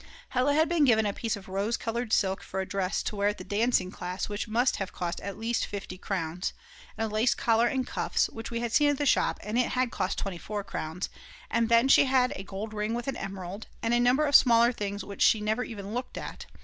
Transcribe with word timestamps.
Hella 0.29 0.55
had 0.55 0.67
been 0.67 0.83
given 0.83 1.05
a 1.05 1.13
piece 1.13 1.35
of 1.35 1.47
rose 1.47 1.77
coloured 1.77 2.11
silk 2.11 2.41
for 2.41 2.59
a 2.59 2.65
dress 2.65 3.03
to 3.03 3.15
wear 3.15 3.27
at 3.27 3.37
the 3.37 3.43
dancing 3.43 3.91
class 3.91 4.27
which 4.29 4.47
must 4.47 4.77
have 4.77 4.91
cost 4.91 5.21
at 5.21 5.37
least 5.37 5.63
50 5.67 5.95
crowns, 5.99 6.53
and 6.97 7.05
a 7.05 7.13
lace 7.13 7.35
collar 7.35 7.67
and 7.67 7.85
cuffs, 7.85 8.27
which 8.27 8.49
we 8.49 8.61
had 8.61 8.73
seen 8.73 8.89
at 8.89 8.97
the 8.97 9.05
shop, 9.05 9.39
and 9.43 9.59
it 9.59 9.73
had 9.73 9.91
cost 9.91 10.17
24 10.17 10.63
crowns, 10.63 11.07
then 11.51 11.87
she 11.87 12.05
had 12.05 12.33
a 12.35 12.41
gold 12.43 12.73
ring 12.73 12.95
with 12.95 13.07
an 13.07 13.15
emerald, 13.15 13.67
and 13.83 13.93
a 13.93 13.99
number 13.99 14.25
of 14.25 14.33
smaller 14.35 14.71
things 14.71 15.03
which 15.03 15.21
she 15.21 15.39
never 15.39 15.63
even 15.63 15.93
looked 15.93 16.17
at. 16.17 16.47